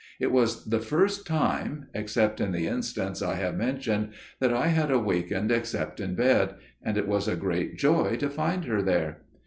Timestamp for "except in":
1.93-2.53, 5.51-6.15